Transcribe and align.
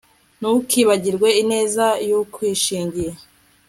ntukibagirwe 0.39 1.29
ineza 1.41 1.85
y'ukwishingiye 2.07 3.11